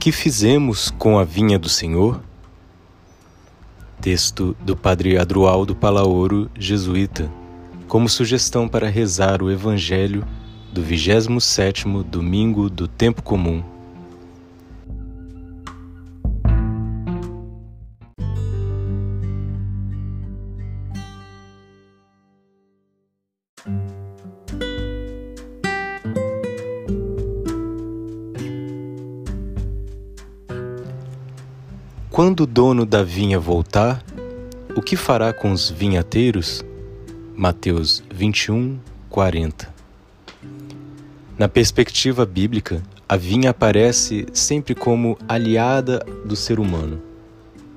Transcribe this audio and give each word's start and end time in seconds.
Que 0.00 0.10
fizemos 0.10 0.90
com 0.90 1.18
a 1.18 1.24
vinha 1.24 1.58
do 1.58 1.68
Senhor? 1.68 2.22
Texto 4.00 4.56
do 4.58 4.74
Padre 4.74 5.18
Adroaldo 5.18 5.76
Palaoro, 5.76 6.50
jesuíta, 6.58 7.30
como 7.86 8.08
sugestão 8.08 8.66
para 8.66 8.88
rezar 8.88 9.42
o 9.42 9.50
Evangelho 9.50 10.26
do 10.72 10.82
27º 10.82 12.02
domingo 12.02 12.70
do 12.70 12.88
tempo 12.88 13.20
comum. 13.20 13.62
Quando 32.10 32.40
o 32.40 32.46
dono 32.46 32.84
da 32.84 33.04
vinha 33.04 33.38
voltar, 33.38 34.02
o 34.74 34.82
que 34.82 34.96
fará 34.96 35.32
com 35.32 35.52
os 35.52 35.70
vinhateiros? 35.70 36.64
Mateus 37.36 38.02
21, 38.12 38.80
40. 39.08 39.72
Na 41.38 41.48
perspectiva 41.48 42.26
bíblica, 42.26 42.82
a 43.08 43.16
vinha 43.16 43.50
aparece 43.50 44.26
sempre 44.32 44.74
como 44.74 45.16
aliada 45.28 46.04
do 46.24 46.34
ser 46.34 46.58
humano. 46.58 47.00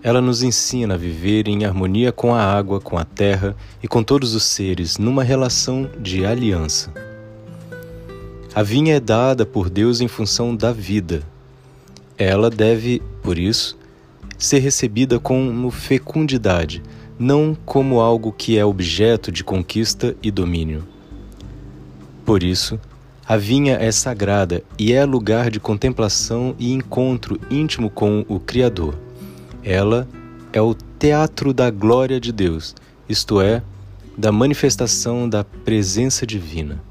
Ela 0.01 0.19
nos 0.19 0.41
ensina 0.41 0.95
a 0.95 0.97
viver 0.97 1.47
em 1.47 1.63
harmonia 1.63 2.11
com 2.11 2.33
a 2.33 2.41
água, 2.41 2.81
com 2.81 2.97
a 2.97 3.05
terra 3.05 3.55
e 3.83 3.87
com 3.87 4.01
todos 4.01 4.33
os 4.33 4.43
seres, 4.43 4.97
numa 4.97 5.23
relação 5.23 5.87
de 5.99 6.25
aliança. 6.25 6.91
A 8.55 8.63
vinha 8.63 8.95
é 8.95 8.99
dada 8.99 9.45
por 9.45 9.69
Deus 9.69 10.01
em 10.01 10.07
função 10.07 10.55
da 10.55 10.73
vida. 10.73 11.21
Ela 12.17 12.49
deve, 12.49 12.99
por 13.21 13.37
isso, 13.37 13.77
ser 14.43 14.59
recebida 14.59 15.19
como 15.21 15.71
fecundidade, 15.71 16.83
não 17.17 17.55
como 17.65 18.01
algo 18.01 18.33
que 18.33 18.57
é 18.57 18.65
objeto 18.65 19.31
de 19.31 19.41
conquista 19.41 20.17
e 20.21 20.29
domínio. 20.29 20.83
Por 22.25 22.43
isso, 22.43 22.77
a 23.25 23.37
vinha 23.37 23.75
é 23.75 23.89
sagrada 23.89 24.61
e 24.77 24.91
é 24.91 25.05
lugar 25.05 25.49
de 25.49 25.61
contemplação 25.61 26.55
e 26.59 26.73
encontro 26.73 27.39
íntimo 27.49 27.89
com 27.89 28.25
o 28.27 28.37
Criador. 28.37 28.95
Ela 29.63 30.05
é 30.51 30.61
o 30.61 30.75
teatro 30.99 31.53
da 31.53 31.71
glória 31.71 32.19
de 32.19 32.33
Deus, 32.33 32.75
isto 33.07 33.39
é, 33.39 33.63
da 34.17 34.29
manifestação 34.29 35.29
da 35.29 35.45
presença 35.45 36.27
divina. 36.27 36.83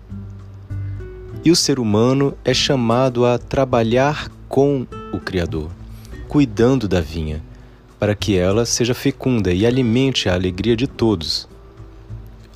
E 1.44 1.50
o 1.50 1.56
ser 1.56 1.78
humano 1.78 2.34
é 2.46 2.54
chamado 2.54 3.26
a 3.26 3.36
trabalhar 3.36 4.30
com 4.48 4.86
o 5.12 5.18
Criador 5.18 5.81
cuidando 6.32 6.88
da 6.88 6.98
vinha, 6.98 7.42
para 8.00 8.14
que 8.14 8.38
ela 8.38 8.64
seja 8.64 8.94
fecunda 8.94 9.52
e 9.52 9.66
alimente 9.66 10.30
a 10.30 10.32
alegria 10.32 10.74
de 10.74 10.86
todos. 10.86 11.46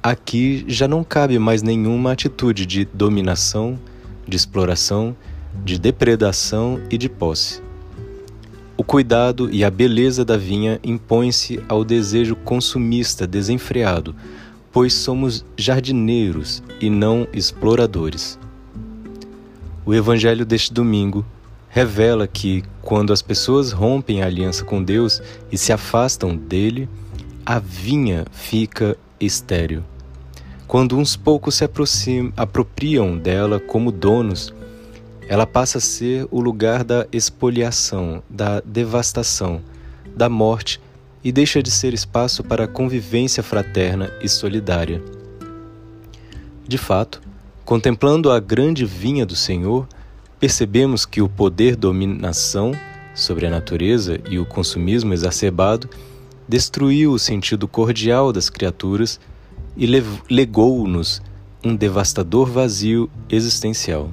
Aqui 0.02 0.64
já 0.66 0.88
não 0.88 1.04
cabe 1.04 1.38
mais 1.38 1.60
nenhuma 1.60 2.12
atitude 2.12 2.64
de 2.64 2.86
dominação, 2.86 3.78
de 4.26 4.34
exploração, 4.34 5.14
de 5.62 5.78
depredação 5.78 6.80
e 6.90 6.96
de 6.96 7.10
posse. 7.10 7.60
O 8.78 8.82
cuidado 8.82 9.50
e 9.52 9.62
a 9.62 9.70
beleza 9.70 10.24
da 10.24 10.38
vinha 10.38 10.80
impõem-se 10.82 11.62
ao 11.68 11.84
desejo 11.84 12.34
consumista 12.34 13.26
desenfreado, 13.26 14.16
pois 14.72 14.94
somos 14.94 15.44
jardineiros 15.54 16.62
e 16.80 16.88
não 16.88 17.28
exploradores. 17.30 18.38
O 19.84 19.92
Evangelho 19.92 20.46
deste 20.46 20.72
domingo 20.72 21.26
revela 21.76 22.26
que, 22.26 22.64
quando 22.80 23.12
as 23.12 23.20
pessoas 23.20 23.70
rompem 23.70 24.22
a 24.22 24.26
aliança 24.26 24.64
com 24.64 24.82
Deus 24.82 25.20
e 25.52 25.58
se 25.58 25.74
afastam 25.74 26.34
dele, 26.34 26.88
a 27.44 27.58
vinha 27.58 28.24
fica 28.32 28.96
estéril. 29.20 29.84
Quando 30.66 30.96
uns 30.96 31.16
poucos 31.16 31.54
se 31.54 32.32
apropriam 32.34 33.18
dela 33.18 33.60
como 33.60 33.92
donos, 33.92 34.54
ela 35.28 35.46
passa 35.46 35.76
a 35.76 35.80
ser 35.82 36.26
o 36.30 36.40
lugar 36.40 36.82
da 36.82 37.06
expoliação, 37.12 38.22
da 38.26 38.60
devastação, 38.60 39.60
da 40.16 40.30
morte 40.30 40.80
e 41.22 41.30
deixa 41.30 41.62
de 41.62 41.70
ser 41.70 41.92
espaço 41.92 42.42
para 42.42 42.64
a 42.64 42.68
convivência 42.68 43.42
fraterna 43.42 44.10
e 44.22 44.30
solidária. 44.30 45.02
De 46.66 46.78
fato, 46.78 47.20
contemplando 47.66 48.30
a 48.30 48.40
grande 48.40 48.86
vinha 48.86 49.26
do 49.26 49.36
Senhor, 49.36 49.86
percebemos 50.38 51.06
que 51.06 51.22
o 51.22 51.28
poder 51.28 51.76
dominação 51.76 52.72
sobre 53.14 53.46
a 53.46 53.50
natureza 53.50 54.20
e 54.28 54.38
o 54.38 54.46
consumismo 54.46 55.14
exacerbado 55.14 55.88
destruiu 56.48 57.12
o 57.12 57.18
sentido 57.18 57.66
cordial 57.66 58.32
das 58.32 58.50
criaturas 58.50 59.18
e 59.76 59.86
legou-nos 60.30 61.22
um 61.64 61.74
devastador 61.74 62.46
vazio 62.46 63.10
existencial. 63.28 64.10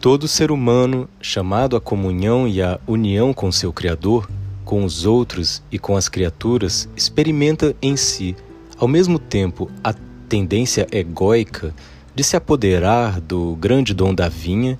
Todo 0.00 0.26
ser 0.26 0.50
humano, 0.50 1.08
chamado 1.20 1.76
à 1.76 1.80
comunhão 1.80 2.48
e 2.48 2.62
à 2.62 2.80
união 2.86 3.34
com 3.34 3.52
seu 3.52 3.72
Criador, 3.72 4.30
com 4.64 4.84
os 4.84 5.04
outros 5.04 5.62
e 5.70 5.78
com 5.78 5.96
as 5.96 6.08
criaturas, 6.08 6.88
experimenta 6.96 7.76
em 7.82 7.96
si, 7.96 8.34
ao 8.78 8.88
mesmo 8.88 9.18
tempo, 9.18 9.70
a 9.84 9.92
tendência 10.28 10.86
egóica 10.90 11.74
de 12.14 12.24
se 12.24 12.36
apoderar 12.36 13.20
do 13.20 13.56
grande 13.56 13.94
dom 13.94 14.14
da 14.14 14.28
vinha, 14.28 14.78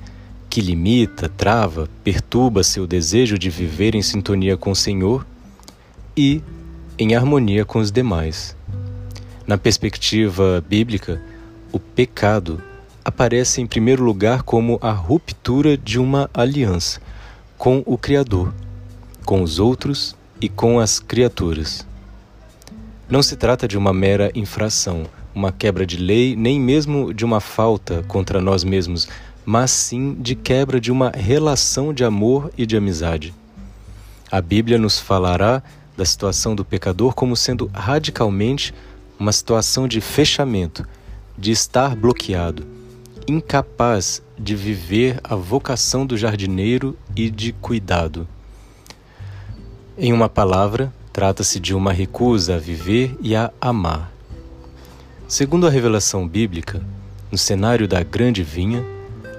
que 0.48 0.60
limita, 0.60 1.28
trava, 1.28 1.88
perturba 2.02 2.62
seu 2.62 2.86
desejo 2.86 3.38
de 3.38 3.48
viver 3.50 3.94
em 3.94 4.02
sintonia 4.02 4.56
com 4.56 4.72
o 4.72 4.76
Senhor 4.76 5.26
e 6.16 6.42
em 6.98 7.14
harmonia 7.14 7.64
com 7.64 7.78
os 7.78 7.92
demais. 7.92 8.56
Na 9.46 9.56
perspectiva 9.56 10.62
bíblica, 10.68 11.22
o 11.72 11.78
pecado 11.78 12.60
aparece 13.04 13.60
em 13.60 13.66
primeiro 13.66 14.04
lugar 14.04 14.42
como 14.42 14.78
a 14.82 14.92
ruptura 14.92 15.76
de 15.76 15.98
uma 15.98 16.28
aliança 16.34 17.00
com 17.56 17.82
o 17.86 17.96
Criador, 17.96 18.52
com 19.24 19.42
os 19.42 19.58
outros 19.58 20.16
e 20.40 20.48
com 20.48 20.80
as 20.80 20.98
criaturas. 20.98 21.86
Não 23.08 23.22
se 23.22 23.36
trata 23.36 23.68
de 23.68 23.76
uma 23.76 23.92
mera 23.92 24.30
infração, 24.34 25.04
uma 25.34 25.52
quebra 25.52 25.86
de 25.86 25.96
lei, 25.96 26.34
nem 26.36 26.60
mesmo 26.60 27.12
de 27.14 27.24
uma 27.24 27.40
falta 27.40 28.04
contra 28.08 28.40
nós 28.40 28.64
mesmos, 28.64 29.08
mas 29.44 29.70
sim 29.70 30.14
de 30.14 30.34
quebra 30.34 30.80
de 30.80 30.92
uma 30.92 31.10
relação 31.10 31.92
de 31.92 32.04
amor 32.04 32.50
e 32.56 32.66
de 32.66 32.76
amizade. 32.76 33.34
A 34.30 34.40
Bíblia 34.40 34.78
nos 34.78 34.98
falará 34.98 35.62
da 35.96 36.04
situação 36.04 36.54
do 36.54 36.64
pecador 36.64 37.14
como 37.14 37.36
sendo 37.36 37.70
radicalmente 37.74 38.72
uma 39.18 39.32
situação 39.32 39.86
de 39.86 40.00
fechamento, 40.00 40.86
de 41.36 41.50
estar 41.50 41.94
bloqueado, 41.94 42.66
incapaz 43.26 44.22
de 44.38 44.56
viver 44.56 45.20
a 45.22 45.34
vocação 45.34 46.06
do 46.06 46.16
jardineiro 46.16 46.96
e 47.14 47.28
de 47.28 47.52
cuidado. 47.52 48.26
Em 49.98 50.12
uma 50.12 50.28
palavra, 50.28 50.92
trata-se 51.12 51.60
de 51.60 51.74
uma 51.74 51.92
recusa 51.92 52.54
a 52.54 52.58
viver 52.58 53.14
e 53.20 53.36
a 53.36 53.52
amar. 53.60 54.10
Segundo 55.30 55.64
a 55.64 55.70
revelação 55.70 56.26
bíblica, 56.26 56.84
no 57.30 57.38
cenário 57.38 57.86
da 57.86 58.02
grande 58.02 58.42
vinha, 58.42 58.84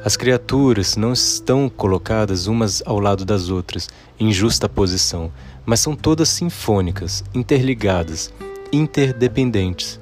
as 0.05 0.15
criaturas 0.15 0.95
não 0.95 1.11
estão 1.11 1.67
colocadas 1.67 2.47
umas 2.47 2.81
ao 2.85 2.97
lado 2.97 3.25
das 3.25 3.49
outras, 3.49 3.89
em 4.17 4.31
justa 4.31 4.69
posição, 4.69 5.29
mas 5.65 5.81
são 5.81 5.93
todas 5.93 6.29
sinfônicas, 6.29 7.25
interligadas, 7.33 8.33
interdependentes. 8.71 9.99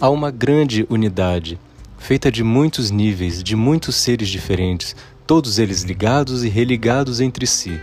Há 0.00 0.08
uma 0.08 0.30
grande 0.30 0.86
unidade, 0.88 1.60
feita 1.98 2.32
de 2.32 2.42
muitos 2.42 2.90
níveis, 2.90 3.42
de 3.42 3.54
muitos 3.54 3.96
seres 3.96 4.30
diferentes, 4.30 4.96
todos 5.26 5.58
eles 5.58 5.82
ligados 5.82 6.42
e 6.42 6.48
religados 6.48 7.20
entre 7.20 7.46
si. 7.46 7.78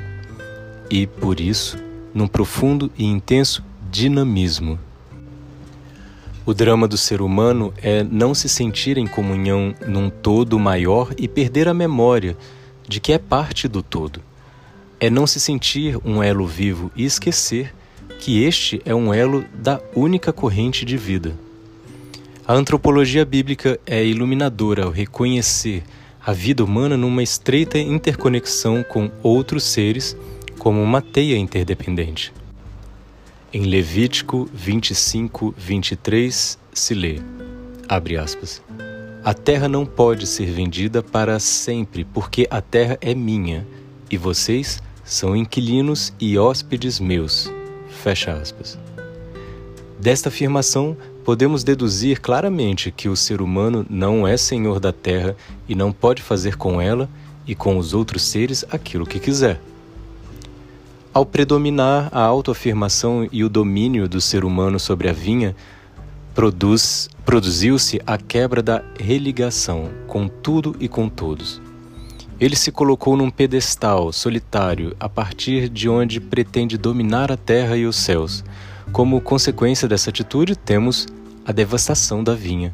E, 0.89 1.05
por 1.05 1.39
isso, 1.39 1.77
num 2.11 2.27
profundo 2.27 2.91
e 2.97 3.05
intenso 3.05 3.63
dinamismo. 3.91 4.79
O 6.49 6.53
drama 6.55 6.87
do 6.87 6.97
ser 6.97 7.21
humano 7.21 7.71
é 7.79 8.01
não 8.03 8.33
se 8.33 8.49
sentir 8.49 8.97
em 8.97 9.05
comunhão 9.05 9.71
num 9.87 10.09
todo 10.09 10.57
maior 10.57 11.13
e 11.15 11.27
perder 11.27 11.67
a 11.67 11.75
memória 11.75 12.35
de 12.87 12.99
que 12.99 13.13
é 13.13 13.19
parte 13.19 13.67
do 13.67 13.83
todo. 13.83 14.19
É 14.99 15.11
não 15.11 15.27
se 15.27 15.39
sentir 15.39 15.99
um 16.03 16.23
elo 16.23 16.47
vivo 16.47 16.91
e 16.95 17.05
esquecer 17.05 17.71
que 18.17 18.43
este 18.43 18.81
é 18.83 18.95
um 18.95 19.13
elo 19.13 19.45
da 19.53 19.79
única 19.95 20.33
corrente 20.33 20.85
de 20.85 20.97
vida. 20.97 21.37
A 22.47 22.55
antropologia 22.55 23.23
bíblica 23.23 23.79
é 23.85 24.03
iluminadora 24.03 24.85
ao 24.85 24.91
reconhecer 24.91 25.83
a 26.19 26.33
vida 26.33 26.63
humana 26.63 26.97
numa 26.97 27.21
estreita 27.21 27.77
interconexão 27.77 28.81
com 28.81 29.11
outros 29.21 29.65
seres, 29.65 30.17
como 30.57 30.81
uma 30.81 30.99
teia 30.99 31.37
interdependente. 31.37 32.38
Em 33.51 33.63
Levítico 33.63 34.47
25, 34.53 35.55
23 35.57 36.59
se 36.71 36.93
lê, 36.93 37.19
abre 37.87 38.15
aspas, 38.15 38.61
A 39.23 39.33
terra 39.33 39.67
não 39.67 39.87
pode 39.87 40.27
ser 40.27 40.51
vendida 40.51 41.01
para 41.01 41.39
sempre, 41.39 42.05
porque 42.05 42.47
a 42.51 42.61
terra 42.61 42.99
é 43.01 43.15
minha, 43.15 43.65
e 44.07 44.17
vocês 44.17 44.83
são 45.03 45.35
inquilinos 45.35 46.13
e 46.19 46.37
hóspedes 46.37 46.99
meus. 46.99 47.51
Fecha 48.03 48.33
aspas. 48.33 48.77
Desta 49.99 50.29
afirmação, 50.29 50.95
podemos 51.25 51.63
deduzir 51.63 52.21
claramente 52.21 52.91
que 52.91 53.09
o 53.09 53.15
ser 53.15 53.41
humano 53.41 53.83
não 53.89 54.27
é 54.27 54.37
senhor 54.37 54.79
da 54.79 54.93
terra 54.93 55.35
e 55.67 55.73
não 55.73 55.91
pode 55.91 56.21
fazer 56.21 56.55
com 56.55 56.79
ela 56.79 57.09
e 57.47 57.55
com 57.55 57.79
os 57.79 57.95
outros 57.95 58.21
seres 58.21 58.63
aquilo 58.69 59.07
que 59.07 59.19
quiser. 59.19 59.59
Ao 61.19 61.25
predominar 61.25 62.07
a 62.13 62.21
autoafirmação 62.21 63.27
e 63.29 63.43
o 63.43 63.49
domínio 63.49 64.07
do 64.07 64.21
ser 64.21 64.45
humano 64.45 64.79
sobre 64.79 65.09
a 65.09 65.11
vinha, 65.11 65.53
produz, 66.33 67.09
produziu-se 67.25 67.99
a 68.07 68.17
quebra 68.17 68.63
da 68.63 68.81
religação 68.97 69.89
com 70.07 70.29
tudo 70.29 70.77
e 70.79 70.87
com 70.87 71.09
todos. 71.09 71.61
Ele 72.39 72.55
se 72.55 72.71
colocou 72.71 73.17
num 73.17 73.29
pedestal 73.29 74.13
solitário 74.13 74.95
a 74.97 75.09
partir 75.09 75.67
de 75.67 75.89
onde 75.89 76.21
pretende 76.21 76.77
dominar 76.77 77.33
a 77.33 77.35
terra 77.35 77.75
e 77.75 77.85
os 77.85 77.97
céus. 77.97 78.41
Como 78.93 79.19
consequência 79.19 79.89
dessa 79.89 80.11
atitude, 80.11 80.55
temos 80.55 81.05
a 81.45 81.51
devastação 81.51 82.23
da 82.23 82.33
vinha. 82.33 82.73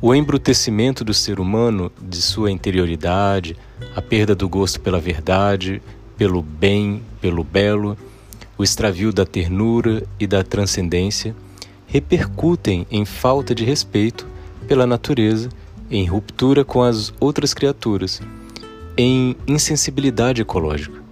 O 0.00 0.14
embrutecimento 0.14 1.02
do 1.02 1.12
ser 1.12 1.40
humano, 1.40 1.90
de 2.00 2.22
sua 2.22 2.52
interioridade, 2.52 3.56
a 3.96 4.00
perda 4.00 4.32
do 4.32 4.48
gosto 4.48 4.80
pela 4.80 5.00
verdade, 5.00 5.82
pelo 6.20 6.42
bem, 6.42 7.02
pelo 7.18 7.42
belo, 7.42 7.96
o 8.58 8.62
extravio 8.62 9.10
da 9.10 9.24
ternura 9.24 10.06
e 10.18 10.26
da 10.26 10.44
transcendência, 10.44 11.34
repercutem 11.86 12.86
em 12.90 13.06
falta 13.06 13.54
de 13.54 13.64
respeito 13.64 14.26
pela 14.68 14.86
natureza, 14.86 15.48
em 15.90 16.04
ruptura 16.04 16.62
com 16.62 16.82
as 16.82 17.10
outras 17.18 17.54
criaturas, 17.54 18.20
em 18.98 19.34
insensibilidade 19.46 20.42
ecológica. 20.42 21.02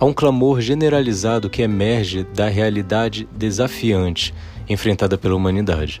Há 0.00 0.06
um 0.06 0.14
clamor 0.14 0.62
generalizado 0.62 1.50
que 1.50 1.60
emerge 1.60 2.24
da 2.34 2.48
realidade 2.48 3.28
desafiante 3.32 4.32
enfrentada 4.66 5.18
pela 5.18 5.36
humanidade. 5.36 6.00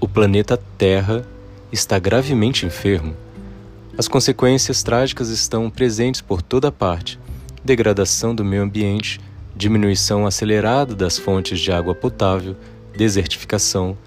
O 0.00 0.08
planeta 0.08 0.58
Terra 0.78 1.26
está 1.70 1.98
gravemente 1.98 2.64
enfermo. 2.64 3.14
As 3.98 4.06
consequências 4.06 4.84
trágicas 4.84 5.28
estão 5.28 5.68
presentes 5.68 6.20
por 6.20 6.40
toda 6.40 6.70
parte: 6.70 7.18
degradação 7.64 8.32
do 8.32 8.44
meio 8.44 8.62
ambiente, 8.62 9.20
diminuição 9.56 10.24
acelerada 10.24 10.94
das 10.94 11.18
fontes 11.18 11.58
de 11.58 11.72
água 11.72 11.96
potável, 11.96 12.54
desertificação, 12.96 13.98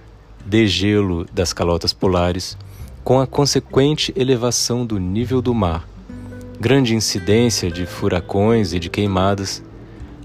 degelo 0.46 1.26
das 1.34 1.52
calotas 1.52 1.92
polares, 1.92 2.58
com 3.04 3.20
a 3.20 3.28
consequente 3.28 4.14
elevação 4.16 4.86
do 4.86 4.98
nível 4.98 5.42
do 5.42 5.54
mar, 5.54 5.86
grande 6.58 6.96
incidência 6.96 7.70
de 7.70 7.86
furacões 7.86 8.72
e 8.72 8.80
de 8.80 8.90
queimadas, 8.90 9.62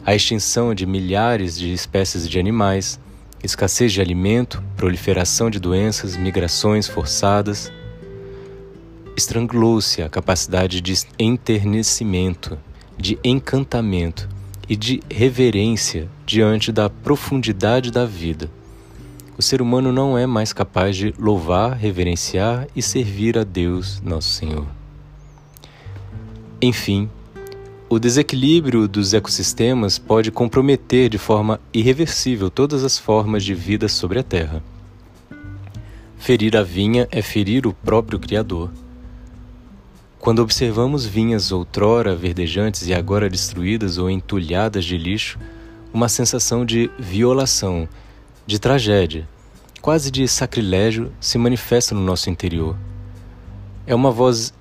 a 0.04 0.14
extinção 0.14 0.76
de 0.76 0.86
milhares 0.86 1.58
de 1.58 1.72
espécies 1.72 2.28
de 2.28 2.38
animais, 2.38 3.00
escassez 3.42 3.92
de 3.92 4.00
alimento, 4.00 4.62
proliferação 4.76 5.50
de 5.50 5.58
doenças, 5.58 6.16
migrações 6.16 6.86
forçadas. 6.86 7.72
Estrangulou-se 9.16 10.02
a 10.02 10.10
capacidade 10.10 10.82
de 10.82 10.94
enternecimento, 11.18 12.58
de 12.98 13.18
encantamento 13.24 14.28
e 14.68 14.76
de 14.76 15.00
reverência 15.10 16.08
diante 16.26 16.70
da 16.70 16.90
profundidade 16.90 17.90
da 17.90 18.04
vida. 18.04 18.50
O 19.38 19.42
ser 19.42 19.62
humano 19.62 19.90
não 19.90 20.18
é 20.18 20.26
mais 20.26 20.52
capaz 20.52 20.96
de 20.96 21.14
louvar, 21.18 21.72
reverenciar 21.76 22.68
e 22.76 22.82
servir 22.82 23.38
a 23.38 23.44
Deus, 23.44 24.02
nosso 24.02 24.28
Senhor. 24.28 24.66
Enfim, 26.60 27.08
o 27.88 27.98
desequilíbrio 27.98 28.88
dos 28.88 29.14
ecossistemas 29.14 29.98
pode 29.98 30.30
comprometer 30.30 31.08
de 31.08 31.16
forma 31.16 31.60
irreversível 31.72 32.50
todas 32.50 32.84
as 32.84 32.98
formas 32.98 33.44
de 33.44 33.54
vida 33.54 33.88
sobre 33.88 34.18
a 34.18 34.22
Terra. 34.22 34.62
Ferir 36.18 36.56
a 36.56 36.62
vinha 36.62 37.06
é 37.10 37.22
ferir 37.22 37.66
o 37.66 37.72
próprio 37.72 38.18
Criador. 38.18 38.70
Quando 40.18 40.40
observamos 40.40 41.04
vinhas 41.04 41.52
outrora 41.52 42.16
verdejantes 42.16 42.86
e 42.86 42.94
agora 42.94 43.30
destruídas 43.30 43.98
ou 43.98 44.10
entulhadas 44.10 44.84
de 44.84 44.96
lixo, 44.98 45.38
uma 45.92 46.08
sensação 46.08 46.64
de 46.64 46.90
violação, 46.98 47.88
de 48.46 48.58
tragédia, 48.58 49.28
quase 49.80 50.10
de 50.10 50.26
sacrilégio 50.26 51.12
se 51.20 51.38
manifesta 51.38 51.94
no 51.94 52.00
nosso 52.00 52.28
interior. 52.28 52.76
É 53.86 53.94
uma 53.94 54.10
voz 54.10 54.52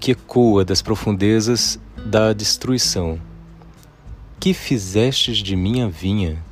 que 0.00 0.12
ecoa 0.12 0.64
das 0.64 0.80
profundezas 0.80 1.78
da 2.06 2.32
destruição. 2.32 3.20
Que 4.40 4.54
fizestes 4.54 5.38
de 5.38 5.54
minha 5.54 5.88
vinha? 5.88 6.42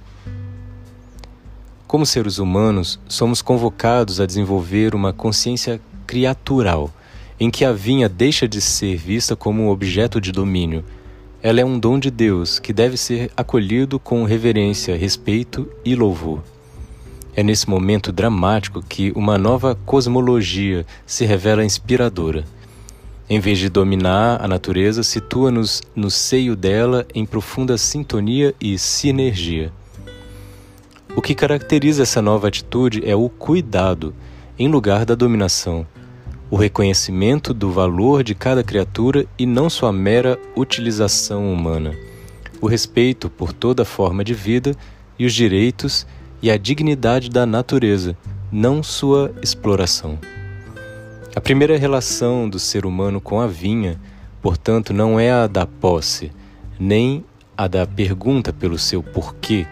Como 1.87 2.05
seres 2.05 2.39
humanos, 2.39 2.99
somos 3.09 3.41
convocados 3.41 4.21
a 4.21 4.27
desenvolver 4.27 4.95
uma 4.95 5.13
consciência 5.13 5.81
criatural, 6.07 6.93
em 7.39 7.51
que 7.51 7.65
a 7.65 7.73
vinha 7.73 8.09
deixa 8.09 8.49
de 8.49 8.61
ser 8.61 8.97
vista 8.97 9.37
como 9.37 9.63
um 9.63 9.69
objeto 9.69 10.21
de 10.21 10.33
domínio. 10.33 10.85
Ela 11.43 11.61
é 11.61 11.65
um 11.65 11.79
dom 11.79 11.99
de 11.99 12.11
Deus 12.11 12.59
que 12.59 12.73
deve 12.73 12.97
ser 12.97 13.31
acolhido 13.37 13.99
com 13.99 14.25
reverência, 14.25 14.97
respeito 14.97 15.69
e 15.85 15.95
louvor. 15.95 16.43
É 17.35 17.43
nesse 17.43 17.69
momento 17.69 18.11
dramático 18.11 18.83
que 18.83 19.13
uma 19.15 19.37
nova 19.37 19.75
cosmologia 19.85 20.87
se 21.05 21.27
revela 21.27 21.65
inspiradora. 21.65 22.45
Em 23.29 23.39
vez 23.39 23.59
de 23.59 23.69
dominar 23.69 24.43
a 24.43 24.49
natureza, 24.49 25.03
situa-nos 25.03 25.83
no 25.95 26.11
seio 26.11 26.57
dela 26.57 27.07
em 27.15 27.27
profunda 27.27 27.77
sintonia 27.77 28.55
e 28.59 28.79
sinergia. 28.79 29.71
O 31.15 31.21
que 31.21 31.35
caracteriza 31.35 32.05
essa 32.05 32.23
nova 32.23 32.49
atitude 32.49 33.03
é 33.05 33.15
o 33.15 33.29
cuidado, 33.29 34.15
em 34.59 34.69
lugar 34.69 35.05
da 35.05 35.15
dominação, 35.15 35.87
o 36.51 36.57
reconhecimento 36.57 37.53
do 37.53 37.71
valor 37.73 38.23
de 38.23 38.35
cada 38.35 38.63
criatura 38.63 39.27
e 39.39 39.45
não 39.45 39.69
sua 39.69 39.93
mera 39.93 40.39
utilização 40.55 41.53
humana, 41.53 41.95
o 42.61 42.67
respeito 42.67 43.29
por 43.29 43.53
toda 43.53 43.85
forma 43.85 44.25
de 44.25 44.33
vida 44.33 44.75
e 45.19 45.27
os 45.27 45.33
direitos 45.33 46.07
e 46.41 46.51
a 46.51 46.57
dignidade 46.57 47.29
da 47.31 47.45
natureza, 47.45 48.17
não 48.53 48.83
sua 48.83 49.35
exploração. 49.43 50.19
A 51.35 51.41
primeira 51.41 51.77
relação 51.77 52.49
do 52.49 52.59
ser 52.59 52.87
humano 52.87 53.21
com 53.21 53.41
a 53.41 53.47
vinha, 53.47 54.01
portanto, 54.41 54.95
não 54.95 55.19
é 55.19 55.31
a 55.31 55.47
da 55.47 55.67
posse, 55.67 56.31
nem 56.79 57.25
a 57.57 57.67
da 57.67 57.87
pergunta 57.87 58.53
pelo 58.53 58.79
seu 58.79 59.03
porquê, 59.03 59.67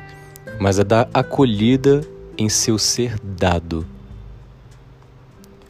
mas 0.59 0.79
a 0.79 0.83
da 0.83 1.09
acolhida 1.15 2.01
em 2.37 2.49
seu 2.49 2.79
ser 2.79 3.19
dado. 3.23 3.94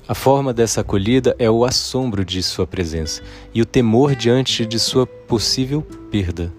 A 0.07 0.15
forma 0.15 0.53
dessa 0.53 0.83
acolhida 0.83 1.35
é 1.39 1.51
o 1.51 1.65
assombro 1.65 2.27
de 2.27 2.43
sua 2.43 2.67
presença 2.67 3.23
e 3.55 3.63
o 3.63 3.67
temor 3.67 4.15
diante 4.15 4.67
de 4.67 4.79
sua 4.79 5.07
possível 5.07 5.81
perda. 6.11 6.53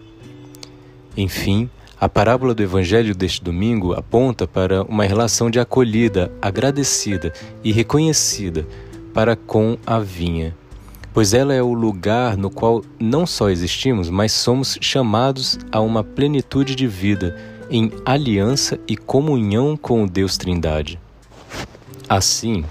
Enfim, 1.16 1.70
a 2.02 2.10
parábola 2.10 2.56
do 2.56 2.64
Evangelho 2.64 3.14
deste 3.14 3.44
domingo 3.44 3.94
aponta 3.94 4.48
para 4.48 4.82
uma 4.84 5.04
relação 5.04 5.50
de 5.50 5.60
acolhida, 5.60 6.32
agradecida 6.42 7.32
e 7.64 7.72
reconhecida 7.72 8.68
para 9.14 9.36
com 9.36 9.78
a 9.86 10.00
vinha, 10.00 10.56
pois 11.14 11.34
ela 11.34 11.54
é 11.54 11.62
o 11.62 11.72
lugar 11.72 12.36
no 12.36 12.50
qual 12.50 12.84
não 13.00 13.28
só 13.28 13.52
existimos, 13.52 14.10
mas 14.10 14.32
somos 14.32 14.78
chamados 14.82 15.60
a 15.72 15.80
uma 15.80 16.04
plenitude 16.04 16.76
de 16.76 16.88
vida 16.88 17.40
em 17.70 17.92
aliança 18.04 18.80
e 18.88 18.98
comunhão 18.98 19.78
com 19.78 20.04
o 20.04 20.10
Deus 20.10 20.36
Trindade. 20.36 21.00
Assim, 22.10 22.66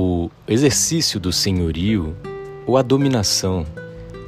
o 0.00 0.30
exercício 0.46 1.18
do 1.18 1.32
senhorio 1.32 2.14
ou 2.64 2.76
a 2.76 2.82
dominação 2.82 3.66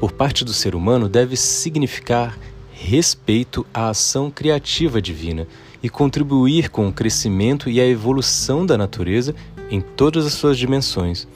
por 0.01 0.11
parte 0.11 0.45
do 0.45 0.53
ser 0.53 0.75
humano 0.75 1.09
deve 1.09 1.37
significar 1.37 2.37
respeito 2.73 3.65
à 3.73 3.91
ação 3.91 4.33
criativa 4.33 5.01
divina 5.01 5.47
e 5.81 5.89
contribuir 5.89 6.71
com 6.71 6.89
o 6.89 6.93
crescimento 6.93 7.71
e 7.71 7.81
a 7.81 7.87
evolução 7.87 8.67
da 8.67 8.77
natureza 8.77 9.33
em 9.71 9.81
todas 9.81 10.27
as 10.27 10.33
suas 10.33 10.59
dimensões. 10.59 11.29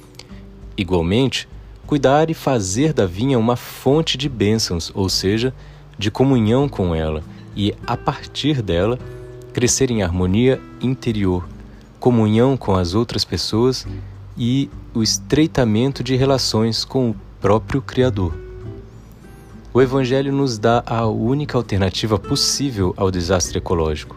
Igualmente, 0.76 1.46
cuidar 1.86 2.28
e 2.28 2.34
fazer 2.34 2.92
da 2.92 3.06
vinha 3.06 3.38
uma 3.38 3.54
fonte 3.54 4.18
de 4.18 4.28
bênçãos, 4.28 4.90
ou 4.96 5.08
seja, 5.08 5.54
de 5.96 6.10
comunhão 6.10 6.68
com 6.68 6.92
ela, 6.92 7.22
e 7.54 7.72
a 7.86 7.96
partir 7.96 8.62
dela 8.62 8.98
crescer 9.52 9.92
em 9.92 10.02
harmonia 10.02 10.60
interior, 10.82 11.48
comunhão 12.00 12.56
com 12.56 12.74
as 12.74 12.94
outras 12.94 13.24
pessoas 13.24 13.86
e 14.36 14.70
o 14.92 15.02
estreitamento 15.02 16.02
de 16.02 16.16
relações 16.16 16.84
com 16.84 17.10
o 17.10 17.16
próprio 17.40 17.80
Criador. 17.80 18.34
O 19.72 19.82
Evangelho 19.82 20.32
nos 20.32 20.56
dá 20.56 20.82
a 20.86 21.06
única 21.06 21.58
alternativa 21.58 22.18
possível 22.18 22.94
ao 22.96 23.10
desastre 23.10 23.58
ecológico: 23.58 24.16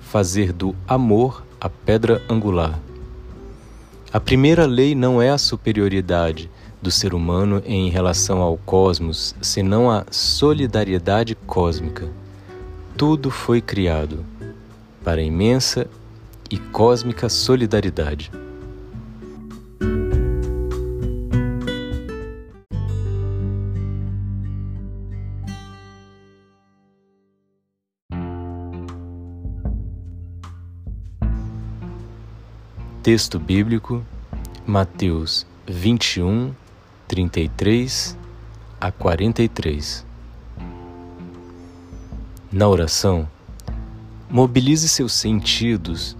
fazer 0.00 0.52
do 0.52 0.74
amor 0.86 1.44
a 1.60 1.68
pedra 1.68 2.22
angular. 2.28 2.78
A 4.12 4.20
primeira 4.20 4.66
lei 4.66 4.94
não 4.94 5.20
é 5.20 5.30
a 5.30 5.38
superioridade, 5.38 6.50
do 6.84 6.90
ser 6.90 7.14
humano 7.14 7.62
em 7.64 7.88
relação 7.88 8.42
ao 8.42 8.58
cosmos 8.58 9.34
senão 9.40 9.90
a 9.90 10.04
solidariedade 10.10 11.34
cósmica. 11.34 12.06
Tudo 12.94 13.30
foi 13.30 13.62
criado 13.62 14.22
para 15.02 15.22
imensa 15.22 15.86
e 16.50 16.58
cósmica 16.58 17.30
solidariedade. 17.30 18.30
Texto 33.04 33.38
bíblico, 33.38 34.02
Mateus 34.66 35.46
21, 35.66 36.54
33 37.06 38.16
a 38.80 38.90
43. 38.90 40.06
Na 42.50 42.66
oração, 42.66 43.28
mobilize 44.30 44.88
seus 44.88 45.12
sentidos 45.12 46.16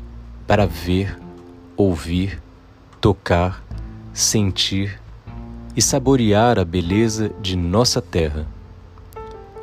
para 0.47 0.67
ver, 0.67 1.19
ouvir, 1.75 2.43
tocar, 3.01 3.65
sentir 4.13 5.01
e 5.75 5.81
saborear 5.81 6.59
a 6.59 6.67
beleza 6.67 7.31
de 7.41 7.57
nossa 7.57 8.03
terra. 8.03 8.47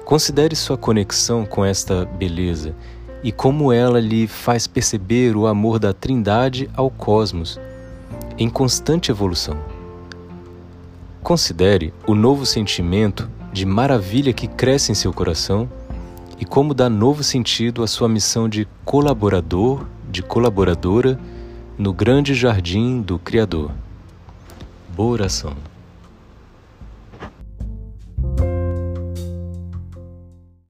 Considere 0.04 0.56
sua 0.56 0.76
conexão 0.76 1.46
com 1.46 1.64
esta 1.64 2.04
beleza 2.04 2.76
e 3.24 3.32
como 3.32 3.72
ela 3.72 4.00
lhe 4.00 4.28
faz 4.28 4.68
perceber 4.68 5.36
o 5.36 5.46
amor 5.48 5.78
da 5.78 5.94
Trindade 5.94 6.70
ao 6.76 6.90
cosmos, 6.90 7.60
em 8.38 8.50
constante 8.50 9.12
evolução. 9.12 9.58
Considere 11.22 11.94
o 12.08 12.16
novo 12.16 12.46
sentimento 12.46 13.30
de 13.54 13.66
maravilha 13.66 14.34
que 14.34 14.48
cresce 14.48 14.92
em 14.92 14.96
seu 14.96 15.14
coração 15.14 15.70
e 16.40 16.46
como 16.46 16.74
dá 16.74 16.90
novo 16.90 17.24
sentido 17.24 17.84
à 17.84 17.88
sua 17.88 18.10
missão 18.10 18.50
de 18.50 18.68
colaborador, 18.84 19.86
de 20.10 20.24
colaboradora 20.24 21.20
no 21.78 21.94
grande 21.94 22.34
jardim 22.34 23.02
do 23.02 23.20
Criador. 23.20 23.72
Boa 24.96 25.12
oração. 25.12 25.54